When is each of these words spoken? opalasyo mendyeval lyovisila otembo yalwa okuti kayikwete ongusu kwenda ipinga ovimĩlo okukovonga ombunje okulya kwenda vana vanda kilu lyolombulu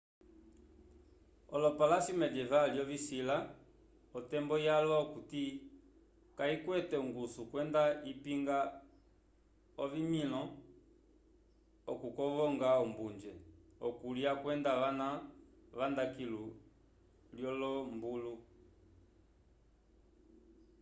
opalasyo 1.67 2.13
mendyeval 2.19 2.65
lyovisila 2.73 3.37
otembo 4.17 4.55
yalwa 4.67 4.95
okuti 5.05 5.43
kayikwete 6.37 6.95
ongusu 7.03 7.39
kwenda 7.51 7.81
ipinga 8.11 8.57
ovimĩlo 9.83 10.41
okukovonga 11.91 12.69
ombunje 12.83 13.33
okulya 13.87 14.31
kwenda 14.41 14.71
vana 14.81 15.07
vanda 15.77 16.03
kilu 16.15 16.45
lyolombulu 17.35 18.33